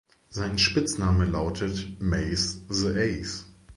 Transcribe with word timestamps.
Sein 0.31 0.57
Spitzname 0.57 1.25
lautet 1.25 2.01
„Mace 2.01 2.59
The 2.71 2.89
Ace“. 3.19 3.45